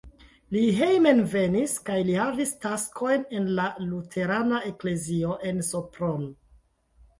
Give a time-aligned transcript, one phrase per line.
[0.55, 6.29] Li hejmenvenis kaj li havis taskojn en la luterana eklezio en Sopron.